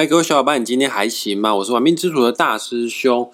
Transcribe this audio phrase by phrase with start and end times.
[0.00, 1.54] 嗨，各位小伙伴，你今天还行吗？
[1.56, 3.30] 我是玩命之主的大师兄。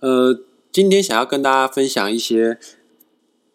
[0.00, 0.38] 呃，
[0.70, 2.58] 今天想要跟大家分享一些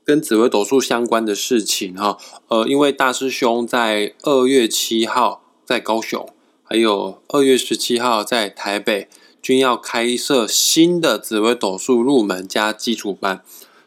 [0.04, 2.18] 跟紫微斗数相关的事情哈。
[2.48, 6.28] 呃，因为大师兄在二月七号在高雄，
[6.64, 9.08] 还有二月十七号在台北，
[9.44, 13.44] 均要开设新的紫微斗数入门加基础班，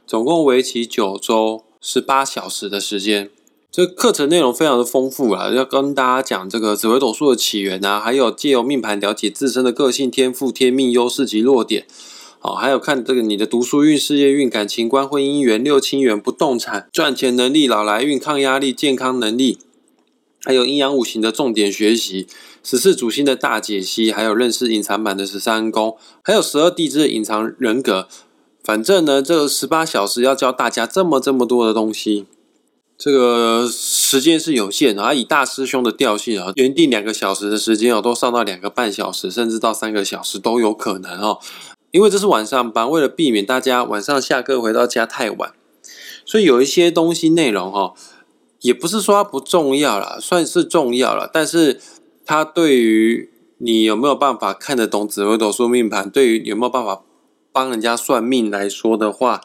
[0.07, 3.29] 总共为期九周，十八小时的时间。
[3.71, 11.87] 这课程内容非常的丰富啊，要跟大家讲这个紫微斗数的起源啊，还有借由命盘了解自身的个性、天赋、天命、优势及弱点，
[12.39, 19.59] 好，还有看这个你的读书运、事业运、感情观、婚姻缘、六亲缘、不动产、赚钱能力、老来运、抗压力、健康能力，
[20.43, 22.27] 还有阴阳五行的重点学习，
[22.65, 28.09] 十四主星的大解析，还有认识隐藏版的十三宫，还有十二地支的隐藏人格。
[28.65, 32.25] 反正呢，这十八小时要教大家这么这么多的东西。
[32.99, 41.39] 这个时间是有限的，而以大师兄的调性啊，原定两个小时的时间哦，都上到两个半小时，甚至到三个小时都有可能哦。
[41.93, 45.55] 因为这是晚上班，为了避免大家晚上下课回到家太晚，
[46.27, 47.95] 所以有一些东西内容哈，
[48.63, 51.81] 也不是说它不重要了，算是重要了，但是
[52.27, 57.03] 它对于你有没有办法看得懂紫微斗数命盘，对于有没有办法
[57.53, 59.43] 帮人家算命来说的话。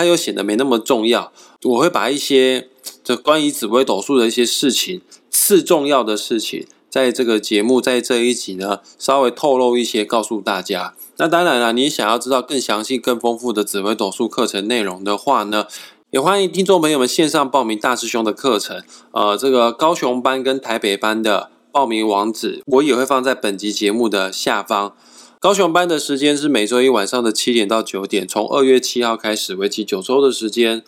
[0.00, 1.30] 它又显得没那么重要。
[1.64, 2.68] 我会把一些
[3.04, 10.94] 这关于紫微斗数的一些事情，次重要的事情，在这个节目在这一集呢，稍微透露一些，告诉大家。
[11.18, 15.66] 那当然了，你想要知道更详细、更丰富的紫微斗数课程内容的话呢，
[16.10, 18.82] 也欢迎听众朋友们线上报名大师兄的课程。
[19.12, 24.94] 呃，这个高雄班跟台北班的报名网址，我也会放在本集节目的下方。
[25.40, 30.82] 高雄班的时间是每周一晚上的七点到九点，从二月七号开始，为期九周的时间。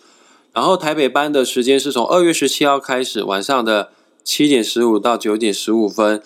[0.53, 3.89] 然后台北班的时间是从二月十七号开始，晚上的
[4.23, 6.21] 七点十五到九点十五分，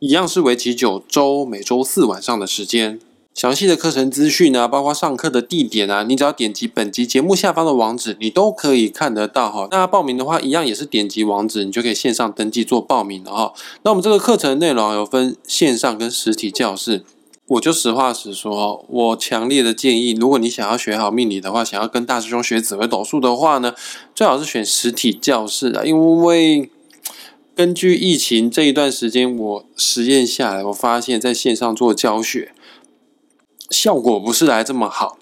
[0.00, 3.00] 一样是为期九周，每周四晚上的时间。
[3.32, 9.68] 详细的课程资讯呢，包括上课的地点啊，你只要点击本集节目下方的网址，你都可以看得到哈。
[9.70, 13.54] 那报名的话，一样也是点击网址，你就可以线上登记做报名了哈。
[13.84, 17.02] 那我们这个课程内容有分线上跟实体教室。
[17.52, 23.74] 我就实话实说，我强烈的建议，如果你想要学好命理的话，想要跟大师兄学紫微斗数的话呢，
[24.14, 26.70] 最好是选实体教室啊，因为
[27.54, 32.52] 根据疫情这一段时间，我实验下来，我发现在线上做教学
[33.68, 35.18] 效果不是来这么好。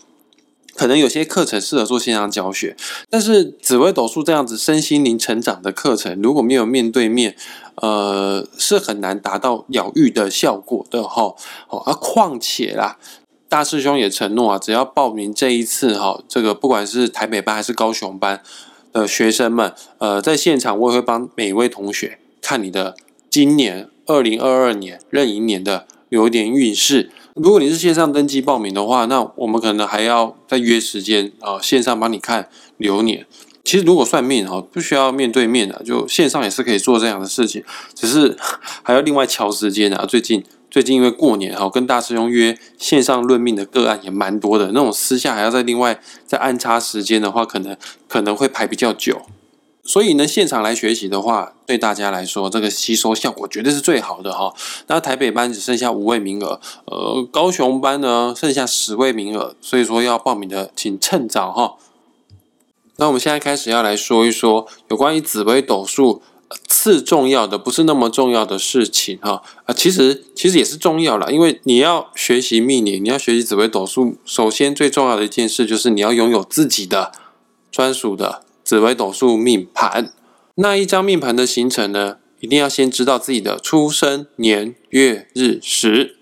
[0.80, 2.74] 可能有些课程适合做线上教学，
[3.10, 7.36] 但是紫微斗数这样子身心灵成长的课程，如果没有面对面，
[7.74, 11.34] 呃，是很难达到疗愈的效果的哈。
[11.68, 12.96] 哦，而况且啦，
[13.46, 18.40] 大师兄也承诺啊，只要报名这一次哈，这个不管是台北班还是高雄班
[18.90, 22.96] 的学生们，呃，在现场我也会帮每一位同学看你的
[23.28, 27.10] 今年二零二二年壬寅年的流年运势。
[27.34, 33.26] 如果你是线上登记报名的话，那我们可能还要再约时间啊，线上帮你看流年。
[33.62, 37.62] 其实如果算命哈，不需要面对面的，就线上也是可以做这样的事情，
[37.94, 38.36] 只是
[38.82, 40.04] 还要另外调时间啊。
[40.06, 47.76] 最近最近因为过年哈，跟大师兄约线上论命的个案也蛮多的，那种私下还要再另外再安插时间的话，可能
[48.08, 49.22] 可能会排比较久。
[49.82, 54.54] 所以呢，现场来学习的话，对大家来说，这个吸收效果绝对是最好的哈。
[54.86, 61.74] 那台北班只剩下五位名额，呃，高雄班呢剩下十位名额，所以说要报名的请趁早哈。
[62.96, 66.22] 那我们现在开始要来说一说有关于紫微斗数
[66.68, 69.42] 次重要的，不是那么重要的事情哈。
[69.64, 77.10] 啊，其实其实也是重要了，因为你要学习命理，你要学习紫微斗数，首先最重要的一件事就是你要拥有自己的
[77.72, 78.42] 专属的。
[78.70, 80.12] 紫微斗数命盘，
[80.54, 86.14] 那一张命盘的形成呢，一定要先知道自己的出生年月日时，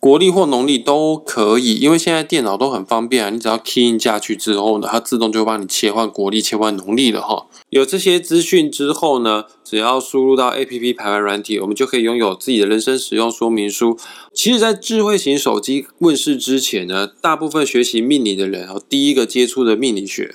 [0.00, 7.46] 国历或农历都可以，因为现在电脑都很方便啊，你只要 key in 下去之后呢，它自动就帮你切换国历、切换农历了哈。
[7.70, 13.96] 有这些资讯之后呢，只要输入到 A P P 排盘软体，我们就可以拥有自己的人生使用说明书。
[14.34, 20.34] 其实，在智慧型手机问世之前呢，大部分学习命理的人哦，第一个接触的命理学。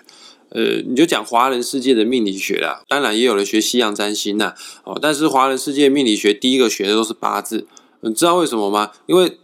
[0.54, 4.54] 呃，你就讲华人世界的命理学啦，当然也有人学西洋占星呐，
[4.84, 7.66] 哦，但是华人世界命理学第一个学的都是八字，
[8.02, 8.92] 你知道为什么吗？
[9.06, 9.38] 因为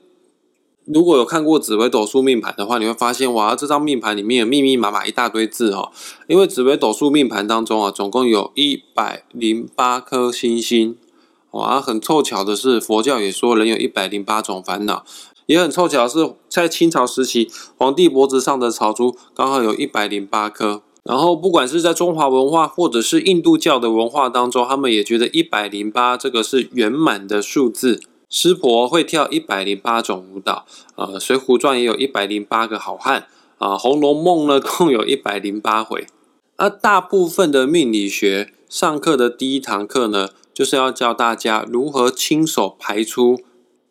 [0.83, 5.92] 如果有看过紫微斗数命盘的话，你会发现哇，这张命盘里面有密密麻麻一大堆字哦，
[6.27, 10.98] 因为紫微斗数命盘当中啊，总共有一百零八颗星星，
[11.51, 15.06] 哇，很凑巧的是，佛教也说人有一百零八种烦恼，
[15.45, 20.81] 也很凑巧是，在清朝时期，皇帝脖子上的朝珠刚好有一百零八颗。
[21.07, 30.65] 然后，不管是在中华文化，或者是印度教的文化当中，他们也觉得一百零八这个是圆满的数字，湿婆会跳一百零八种舞蹈，
[30.95, 33.27] 呃，《水浒传》也有一百零八个好汉，
[33.57, 36.06] 啊，《红楼梦》呢 共有一百零八回。
[36.57, 43.39] 而大部分的命理学上课的第一堂课呢，就是要教大家如何亲手排出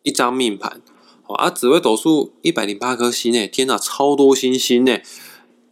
[0.02, 0.82] 一张命盘。
[1.28, 4.98] 啊，紫微斗数一百零八颗星诶，天哪，超多星星呢！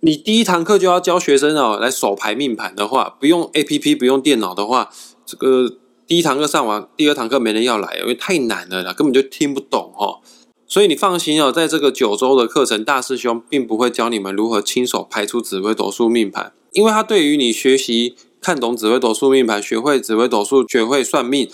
[0.05, 4.91] 你第一堂课就要教学生哦，来手排命盘的话，不用 A P P，不用电脑的话，
[5.25, 10.21] 这个第一堂课上完，第二堂课没人要来，因为太难了啦，根本就听不懂哈。
[10.67, 21.49] 所以你放心哦，在这个九周的课程，大师兄并不会教你们如何亲手排出紫微斗数命盘，因为他对于你学习看懂紫微斗数命盘，学会紫微斗数，学会算命，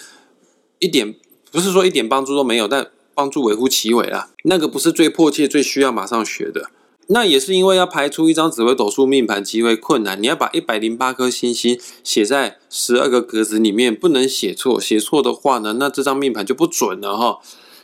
[0.81, 1.15] 一点
[1.53, 2.89] 不是说一点帮助都没有，但。
[3.13, 6.71] 帮助微乎其微啦，那个不是最迫切、最需要马上学的。
[7.13, 17.41] 那也是因为要排出一张紫微斗数命盘极为困难，你要把一百零八颗星星写在十二个格子里面，不能写错，写错的话呢，那这张命盘就不准了哈。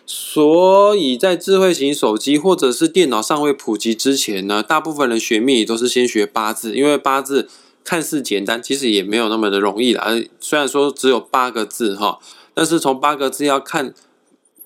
[0.06, 7.48] 所以在智慧型手机或者是电脑尚未普及之前呢，大部分人学命理都是先学八字，因为八字
[7.82, 10.06] 看似简单，其实也没有那么的容易啦。
[10.38, 12.20] 虽然说只有八个字哈，
[12.54, 13.92] 但是从八个字要看。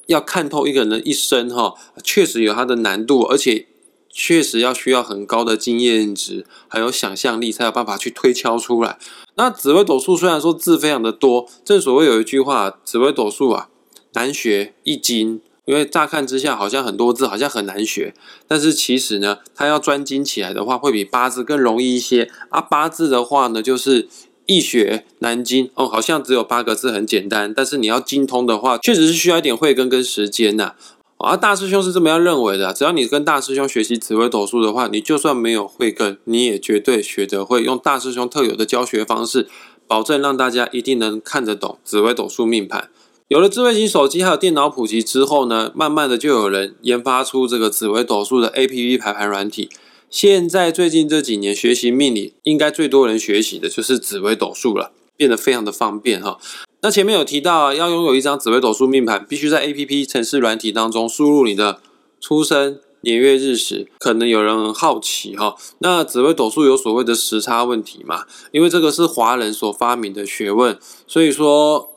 [0.06, 1.72] 要看透一个人的一生，哈，
[2.02, 3.68] 确实有它的难度，而且
[4.12, 8.98] 确实要需要很高的经验值，还有想象力，才有办法去推敲出来。
[9.36, 13.68] 那紫微斗数虽然说字非常的多，正所谓有一句话，紫微斗数啊
[14.14, 18.14] 难学易精，因为乍看之下好像很多字，好像很难学，
[18.46, 22.30] 但是其实呢，它要专精起来的话，会比八字更容易一些。
[22.50, 24.08] 啊，八字的话呢，就是。
[24.46, 30.74] 易学难精哦，好像只有八个字很简单，但是你要精通的话，确实是需要一点慧根跟时间呐。
[31.22, 39.46] 而大师兄是这么样认为的，只要你跟大师兄学习紫微斗数的话，你就算没有慧根，你也绝对学得会，用大师兄特有的教学方式，
[39.86, 42.88] 保证让大家一定能看得懂紫微斗数命盘。
[43.28, 49.68] 有了智慧型手机还有电脑普及之后呢，慢慢的就有人研发出这个紫微斗数的 A P P 排盘软体。
[50.08, 54.90] 现在最近这几年学习命理，应该最多人学习的就是紫微斗数了，
[55.20, 56.38] 变得非常的方便哈。
[56.80, 61.78] 那前面有提到，要拥有一张紫微斗数命盘，必须在 A P P 城市软体当中输入你的
[62.18, 63.86] 出生年月日时。
[63.98, 68.24] 可能有人很好奇哈，那紫微斗数有所谓的时差问题吗？
[68.50, 71.90] 因为这个是华人所发明的学问，所以说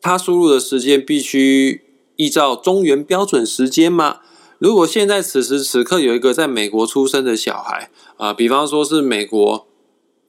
[0.00, 1.82] 他输入的时间必须
[2.14, 4.18] 依照中原标准时间吗？
[4.60, 9.66] 如果现在此时此刻有一个在美国出生的小孩啊，比方说是美国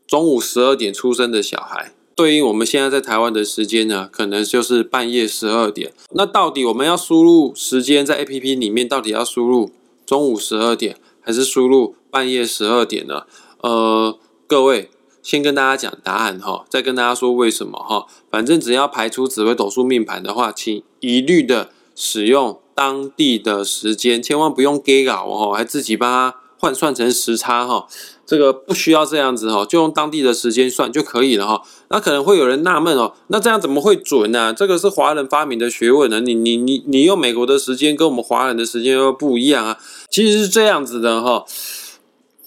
[0.07, 5.94] 中午十二点出生的小孩，对应我们现在在台湾的时间呢，可能就是半夜十二点。
[6.12, 9.71] 那到底我们要输入时间在 A P P 里面，到底要输入
[10.06, 13.24] 中午十二点还是输入半夜十二点呢？
[13.62, 14.18] 呃，
[14.48, 14.89] 各位
[15.21, 18.06] 先跟大家讲答案哈，再跟大家说为什么哈。
[18.30, 22.60] 反正只要排出紫微斗数命盘的话，请一律的使用。
[22.75, 27.86] 当地的时间千万不用给稿哦，还自己把它换算成时差哈，
[28.25, 31.61] 这个不需要这样子哈，就用当地的时间算就可以了哈。
[31.89, 34.53] 那可能会有人纳闷哦，那这样怎么会准呢？
[34.53, 39.77] 这个是华人发明的学问呢，你你你你用美国的时间跟我们华人的时间又不一样啊。
[40.09, 41.45] 其实是这样子的哈，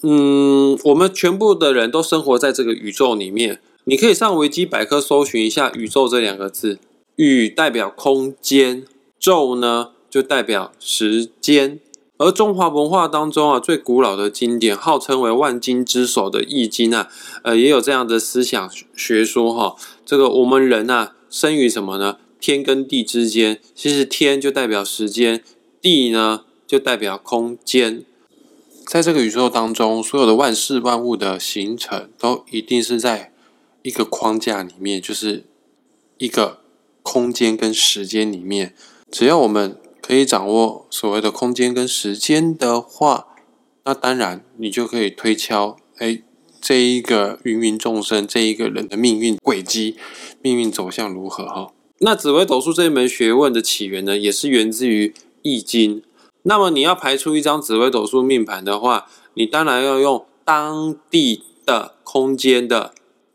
[0.01, 6.79] 嗯，我们全部的人都生活在这个宇宙里面，你可以上维基百科搜寻一下“宇宙”这两个字
[7.17, 8.85] ，“宇”代表空间
[9.19, 9.89] ，“宙”呢？
[10.09, 11.81] 就代表时间，
[12.17, 17.07] 而中华文化当中啊，最古老的经典，号称为万经之首的《易经》啊，
[17.43, 19.75] 呃，也有这样的思想学说哈。
[20.03, 22.17] 这个我们人啊，生于什么呢？
[22.39, 25.43] 天跟地之间，其实天就代表时间，
[25.79, 28.03] 地呢就代表空间。
[28.87, 33.31] 在这个宇宙当中，所有的万事万物的形成，都一定是在
[33.83, 35.45] 一个框架里面，就是
[36.17, 36.61] 一个
[37.03, 38.73] 空间跟时间里面，
[39.11, 39.77] 只要我们。
[40.07, 43.27] 可以掌握所谓的空间跟时间的话，
[43.83, 46.23] 那当然你就可以推敲，哎，
[46.61, 49.97] 这一个芸芸众生，这一个人的命运轨迹、
[50.41, 51.45] 命运走向如何？
[51.45, 56.01] 哈，那紫微斗数这一门学问的起源呢，也是源自于易经。
[56.43, 62.93] 那么你要排出一张紫微斗数命盘的话，你当然要用当地的空间的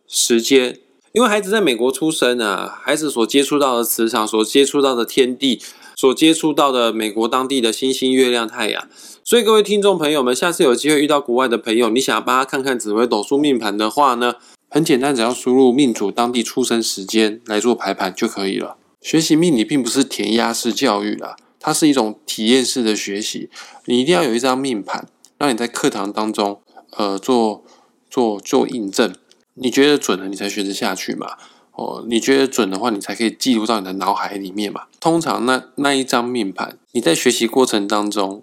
[0.09, 0.79] 时间，
[1.12, 5.61] 因为孩子在美国出生啊，孩子所接触到的磁场，所接触到的天地。
[6.02, 8.88] 所接触到的美国当地的星星、月亮、太阳，
[9.23, 14.35] 所以各位听众朋友们，下次有机会遇到国外的朋友，你想要帮他看看紫微斗数命盘的话呢，
[14.68, 18.76] 很简单，只要输入命主当地出生时间来做排盘就可以了。
[19.00, 23.49] 学习命理并不是填鸭式教育啦，它是一种体验式的学习。
[23.85, 25.06] 你一定要有一张命盘，
[25.38, 26.61] 让你在课堂当中，
[26.97, 27.62] 呃，做
[28.11, 29.14] 做做印证，
[29.54, 31.37] 你觉得准了，你才学得下去嘛。
[31.75, 34.83] 哦，你觉得准的话，你才可以记录到你的脑海里面嘛。
[35.00, 38.43] 通常那那一张命盘，你在学习过程当中，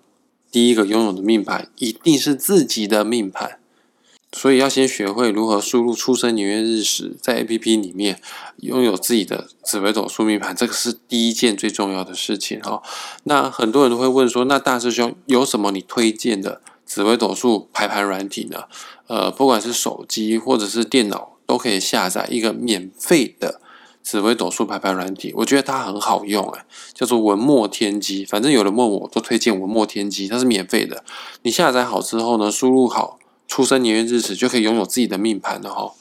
[0.51, 3.59] 第一个拥有的命盘一定是自己的命盘，
[4.31, 8.19] 所以要先学会如何输入出生年月日时，在 A P P 里面
[8.57, 12.81] 拥有自己的紫微斗数命盘，这个是第一件最重要的事情哈。
[13.25, 18.63] 那很多人都会问说，那大师兄有什么你推荐的紫微斗数排盘软体呢？
[19.05, 21.35] 呃，不管是手机或者是电脑。
[21.49, 23.59] 都可以下载一个免费的
[24.03, 26.63] 紫微斗数排盘软体，我觉得它很好用哎，
[26.93, 28.23] 叫做文墨天机。
[28.23, 31.03] 反正有人问我，都推荐文墨天机，它是免费的。
[31.41, 35.91] 你下载好之后呢，输入好出生年月日时，就可以拥有自己的命盘了哈。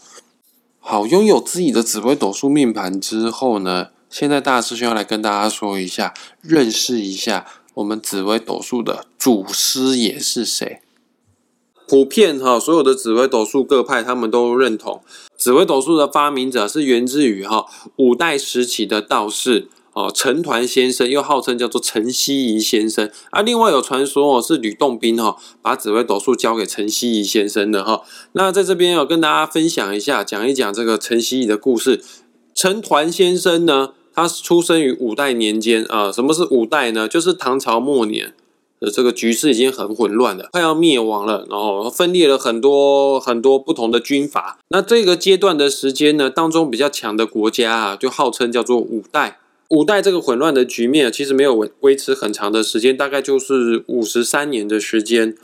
[0.81, 6.13] 好，拥有自己的紫微斗数命盘之后呢，现在大师兄要来跟大家说一下，
[6.43, 10.83] 认识一下我们紫微斗数的祖师爷是谁。
[11.89, 15.01] 普遍哈，所有的紫微斗数各派他们都认同。
[15.39, 17.65] 紫微斗数的发明者是源自于哈
[17.97, 23.11] 五代时期的道士哦，陈抟先生，又号称叫做陈希夷先生。
[23.31, 28.03] 啊，另外有传说哦，是吕洞宾哈把紫微斗数交给陈希夷先生的哈。
[28.33, 32.03] 那在这边要跟大家分享一下，讲一讲这个陈希夷的故事。
[32.55, 36.13] 陈抟先生呢，他出生于五代年间啊。
[36.13, 37.09] 什么是五代呢？
[37.09, 38.35] 就是唐朝末年。
[38.81, 44.59] 的这个局势已经很混乱了，快要灭亡了，然后分裂了很多很多不同的军阀。
[44.69, 49.39] 那这个阶段的时间呢，当中比较强的国家啊，就号称叫做五代。
[49.71, 55.37] 五代这个混乱的局面其实没有维维持很长的时间，大概就是五十三年的时间。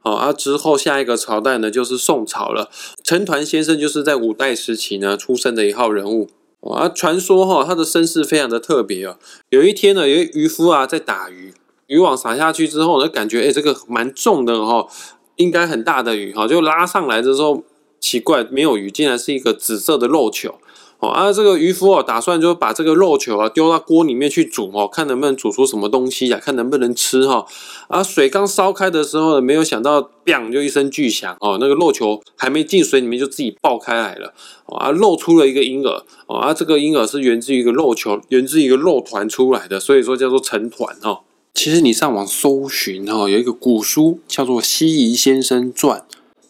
[0.00, 2.70] 好，而之后下一个朝代呢，就是宋朝了。
[3.02, 6.28] 陈抟先生就是在五代时期呢出生的一号人物。
[6.60, 9.16] 啊，传说哈，他的身世非常的特别哦。
[9.48, 11.54] 有一天呢，有一渔夫啊在打鱼。
[11.90, 14.86] 渔网撒下去之后呢，感觉哎，这个蛮重的哈，
[15.34, 17.64] 应该很大的鱼哈，就拉上来的时候，
[17.98, 20.54] 奇怪，没有鱼，竟然是一个紫色的肉球
[21.00, 21.08] 哦。
[21.08, 27.44] 啊，这个渔夫哦，打算就把这个肉球啊丢到锅里面去煮哦，看能不能煮出什么东西呀，看能不能吃哈。
[27.88, 34.32] 啊，水刚烧开的时候呢，没有想到，bang 就一声巨响哦，那个肉球还没进水里面就自己爆开来了
[34.66, 41.22] 啊，露出了一个婴儿哦，啊，这个婴儿是源自于一个肉球，源自一个肉团出来的，所以说叫做成团哈。
[41.52, 46.00] 其实你上网搜寻哈，有一个古书叫做《西夷先生传》，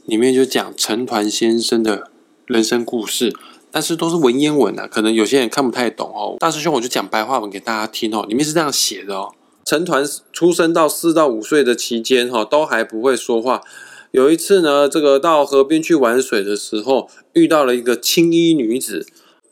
[0.05, 2.11] 里面就讲陈抟先生的
[2.47, 3.35] 人生故事，
[3.73, 6.37] 但是都是文言文啊，可能有些人看不太懂哦。
[6.39, 8.25] 大师兄，我就讲白话文给大家听哦。
[8.29, 9.33] 里面是这样写的哦：
[9.65, 13.63] 陈抟出生到四到五岁的期间哈，都还不会说话。
[14.13, 19.07] 有一次呢，这个到河边去玩水的时候，遇到了一个青衣女子。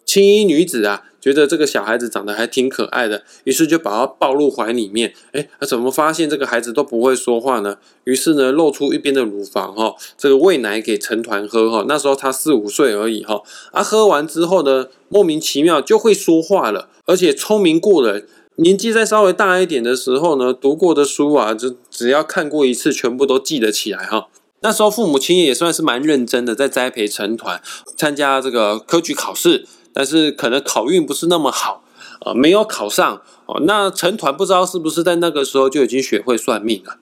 [0.05, 1.05] 青衣女子啊。
[1.21, 5.13] 觉得这个小孩子长得还挺可爱的，于是就把他抱入怀里面。
[5.33, 7.77] 哎，他怎么发现这个孩子都不会说话呢？
[8.05, 11.85] 于是呢，露出一边的乳房哈，这个喂奶给成团喝哈。
[11.89, 13.43] 那时候他四五岁而已哈。
[13.73, 18.27] 啊，喝完之后呢，莫名其妙就会说话了，而且聪明过人。
[18.61, 24.27] 年纪再稍微大一点的时候呢，读过的书啊，就只要看过一次，全部都记得起来哈。
[24.61, 27.63] 那时候父母亲也算是蛮认真的，在栽培成团，
[27.97, 29.65] 参加这个科举考试。
[29.93, 31.83] 但是可能考运不是那么好，
[32.21, 33.61] 啊，没有考上哦。
[33.67, 36.99] 那成团不知道是不是在那个时候就已经学会算命了。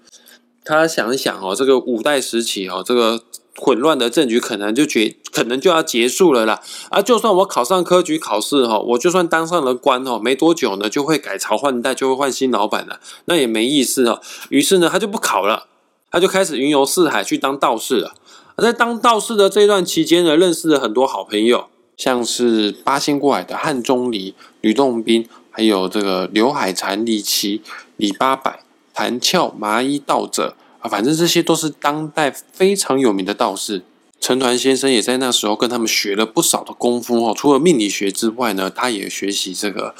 [0.64, 3.20] 他想一想哦，这个五代时期哦，这个
[3.56, 6.60] 混乱的政局可能就结，可能就要结束了啦。
[6.90, 14.20] 啊，就算我考上科举考试哈，我就算当上了官哦，没多久呢就会改朝换代，就会换新老板了，那也没意思哦。
[14.48, 15.66] 于是呢，他就不考了，
[16.10, 18.14] 他就开始云游四海去当道士了。
[18.58, 21.68] 在当道士的这段期间呢，认识了很多好朋友。
[21.96, 27.62] 像是八仙过海的汉钟离、吕洞宾，还有这个刘海禅、李琦、
[27.96, 28.60] 李八百、
[28.92, 33.82] 谭翘、麻衣道者啊，反正这些都是当代非常有名的道士。
[34.18, 37.34] 陈抟先生也在那时候跟他们学了不少的功夫哦。
[37.36, 39.94] 除了命理学之外呢，他也学习这个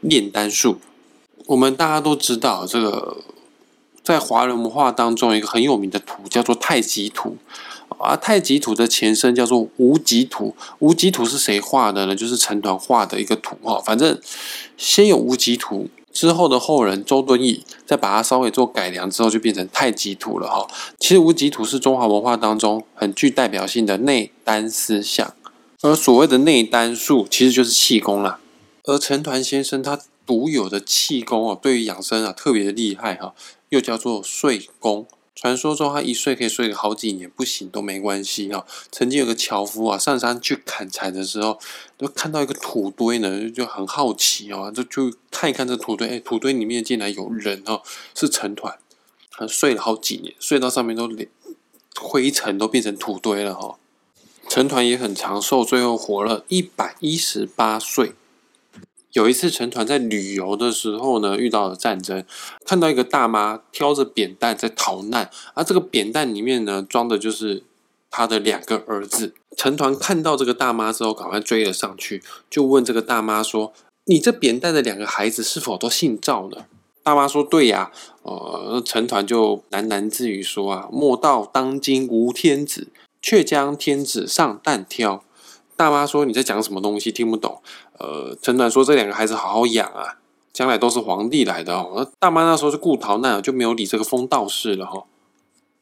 [0.00, 0.78] 炼丹术。
[1.46, 3.18] 我们大家都知道，这个
[4.02, 7.36] 在华人文化当中，一个很有名的图叫做太极图。
[7.98, 10.54] 啊，太极图的前身叫做无极图。
[10.78, 12.14] 无极图是谁画的呢？
[12.14, 13.80] 就是陈抟画的一个图哈。
[13.84, 14.18] 反正
[14.76, 20.66] 先有无极图，之后的后人周敦颐再把它稍微做改良之后，就变成太极图了哈。
[20.98, 25.34] 其实无极图是中华文化当中很具代表性的内丹思想，
[25.82, 28.40] 而所谓的内丹术其实就是气功啦。
[28.84, 33.34] 而陈抟先生他独有的气功哦，对于养生啊特别的厉害哈，
[33.68, 35.06] 又叫做睡功。
[35.40, 38.66] 传说中，他一睡可以睡个好几年，不醒都没关系哈。
[38.90, 41.60] 曾经有个樵夫啊，上山去砍柴的时候，
[41.96, 47.82] 就看到一个土堆呢，就很好奇哦，就就看一看这土堆，哎，土堆里面竟然有人哦，
[48.16, 48.76] 是成团，
[49.30, 51.28] 他睡了好几年，睡到上面都连
[52.00, 53.78] 灰尘都变成土堆了哈。
[54.48, 58.14] 成团也很长寿，最后活了一百一十八岁。
[59.12, 62.24] 有一次，陈团在旅游的时候呢，遇到了战争，
[62.66, 67.64] 看到一个大妈挑着扁担在逃难，而这个扁担里面呢，装的就是
[68.10, 69.34] 他的两个儿子。
[69.56, 73.72] 陈团看到这个大妈之后，赶快追了上去，就问这个大妈说
[74.04, 76.66] ：“你这扁担的两个孩子是否都姓赵呢？”
[77.02, 77.90] 大妈说：“对呀。”
[78.22, 82.88] 呃，陈团就喃喃自语说：“啊，莫道当今无天子，
[83.22, 85.24] 却将天子上担挑。”
[85.78, 87.12] 大妈说：“你在讲什么东西？
[87.12, 87.62] 听不懂。”
[88.00, 90.18] 呃，陈团说：“这两个孩子好好养啊，
[90.52, 95.04] 将来都是皇帝来的哦。”大妈那时候是顾逃难，就没有理这个疯道士了哈。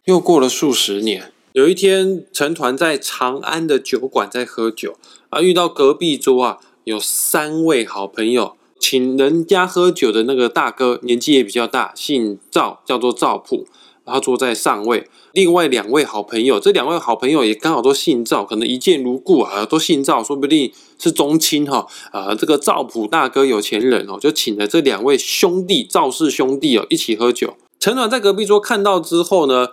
[0.05, 1.33] 又过了数十年。
[1.53, 4.99] 有一天，陈团在长安的酒馆在喝酒
[5.31, 13.67] 啊，遇到隔壁桌啊有三位好朋友，请人家喝酒的那个大哥年纪也比较大，姓赵，叫做赵普，
[14.07, 15.07] 然后坐在上位。
[15.33, 21.87] 另外两位好朋友，这两位好朋友也刚好都姓赵，可能一见如故啊，都姓赵，说不定是宗亲哈。
[22.13, 27.57] 啊，这个赵普大哥有钱人哦，就请了这两位兄弟赵氏兄弟哦一起喝酒。
[27.79, 29.69] 陈暖在隔壁桌看到之后呢？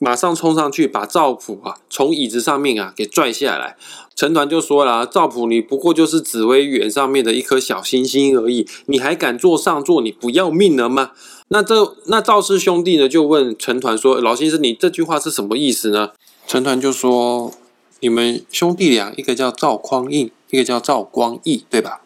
[0.00, 3.76] 马上冲上去把赵普啊从椅子上面啊给拽下来。
[4.14, 10.00] 陈团就说了：“赵普，你不过就是紫薇园上面的一颗小星星而已，你还敢坐上座？
[10.00, 11.10] 你不要命了吗？”
[11.50, 16.10] 那这那赵氏兄弟呢就问陈团说：“老先生，你这句话是什么意思呢？”
[16.46, 17.52] 陈团就说
[18.00, 22.02] ：“你们兄弟俩，一个叫赵匡胤，一个叫赵光义，对吧？”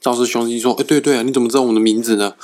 [0.00, 2.34] 赵氏兄弟说：“哎，对对啊，你怎么知道我们的名字呢？”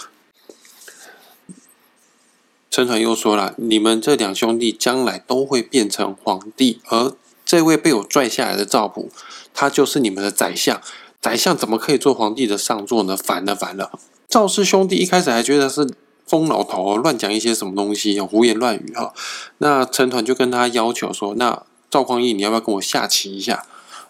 [2.71, 7.13] 陈团又说了：“你们这两兄弟将来都会变成皇帝，而
[7.45, 9.11] 这位被我拽下来的赵普，
[9.55, 10.81] 他就是你们的宰相。
[11.21, 13.17] 宰相怎么可以做皇帝的上座呢？
[13.17, 13.93] 烦了烦了！”
[14.29, 15.89] 赵氏兄弟一开始还觉得是
[16.29, 19.13] 疯老头乱讲一些什么东西，胡言乱语哈。
[19.59, 23.65] 那陈团就跟他要求说：“那赵匡胤，你要不要跟我下棋一下？”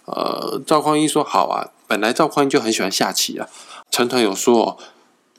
[0.06, 3.46] 呃，赵匡胤说：“好啊。”本来赵匡胤就很喜欢下棋啊。
[3.90, 4.76] 陈团有说。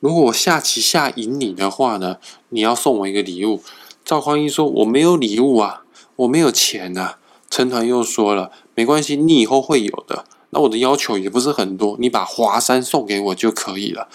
[0.01, 2.19] 如果我下棋下赢你的话呢，
[2.51, 3.62] 你要送我一个礼物。
[4.05, 5.81] 赵匡胤说：“我没有礼物啊，
[6.15, 7.18] 我没有钱啊。”
[7.51, 10.24] 陈团又说了：“没关系，你以后会有的。
[10.51, 14.07] 那我的要求也不是很多，你把华山送给我就可以了。”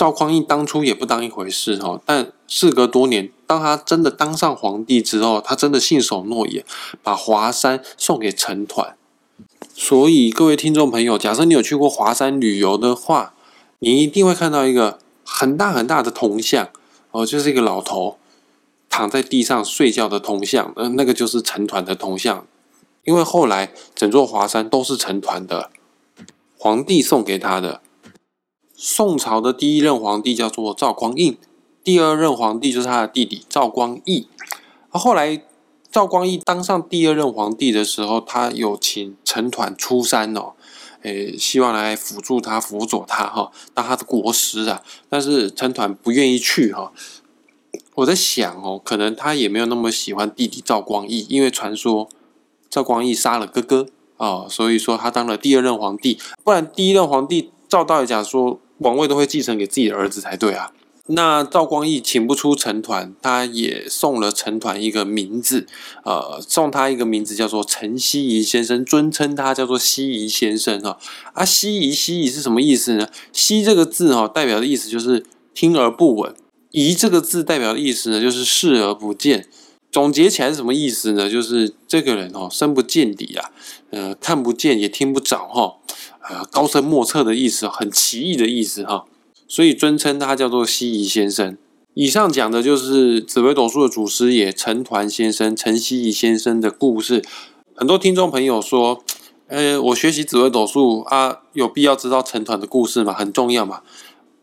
[0.00, 6.64] 赵匡胤当初也不当一回事哈，但事隔多年，当他真的当上皇帝之后，他真的信守诺言，
[7.02, 8.96] 把华山送给陈团。
[9.74, 13.34] 所以各位听众朋友，假设你有去过华山旅游的话，
[13.80, 14.98] 你一定会看到一个。
[15.22, 16.70] 很大很大的铜像
[17.10, 18.16] 哦，就是一个老头
[18.88, 22.46] 躺在地上睡觉的铜像，呃，那个就是成团的铜像。
[23.04, 25.68] 因为后来整座华山都是成团的，
[26.56, 27.82] 皇帝送给他的。
[28.82, 31.36] 宋朝的第一任皇帝叫做赵匡胤，
[31.84, 34.26] 第二任皇帝就是他的弟弟赵光义。
[34.88, 35.42] 后来
[35.92, 40.54] 赵光义当上第二任皇帝的时候，他有请陈团出山哦。
[41.02, 44.82] 诶，希望来辅助他、辅佐他哈，当他的国师啊。
[45.10, 46.90] 但是陈团不愿意去哈。
[47.96, 52.08] 我在想哦，可能他也没有那么喜欢弟弟赵光义，因为传说
[52.70, 56.18] 赵光义杀了哥哥啊，所以说他当了第二任皇帝。
[56.42, 60.72] 不然第一任皇帝照道理讲说，王位都会继承给自己的儿子才对啊。
[61.12, 65.66] 那赵光义请不出陈团，他也送了陈团一个名字，
[66.04, 70.98] 呃，送他一个名字叫做陈希夷先生，尊称他叫做希夷先生哈。
[71.32, 73.08] 啊，希夷希夷是什么意思呢？
[73.32, 76.32] 希这个字哈，代表的意思就是听而不闻；
[76.70, 79.48] 夷这个字代表的意思呢，就是视而不见。
[79.90, 81.28] 总结起来是什么意思呢？
[81.28, 83.50] 就是这个人哦，深不见底啊，
[83.90, 85.78] 呃，看不见也听不着哈，
[86.30, 89.04] 呃，高深莫测的意思，很奇异的意思哈。
[89.48, 91.58] 所以尊称他叫做西夷先生。
[91.94, 97.24] 以上讲的就是紫微斗数的祖师爷陈团先生、陈西夷先生的故事。
[97.74, 99.02] 很多听众朋友说
[99.48, 103.12] ：“呃，我学习紫微斗数啊，有必要知道陈团的故事吗？
[103.12, 103.80] 很重要吗？”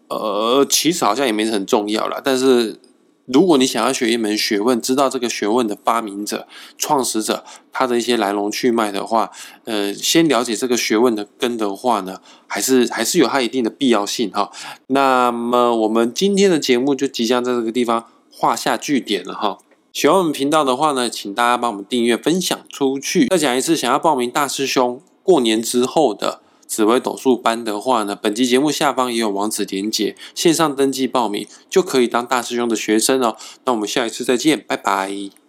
[0.10, 2.80] 呃，其实好像也没很重要了，但是。
[3.28, 9.30] 如果你想要学一门学问，知道这个学问的发明者、创始者他的一些来龙去脉的话，
[9.66, 14.50] 呃，先了解这个学问的根的话呢，还是还是有它一定的必要性哈。
[14.88, 19.58] 那么我们今天的节目就即将在这个地方画下句点了哈。
[19.92, 23.28] 喜欢我们频道的话呢，请大家帮我们订阅、分享出去。
[23.28, 26.42] 再讲一次，想要报名大师兄过年之后的。
[26.68, 33.38] 紫微斗数班的话呢，本集节目下方也有网址连结，线上登记报名就可以当大师兄的学生哦。
[33.66, 35.47] 那我们下一次再见，拜拜。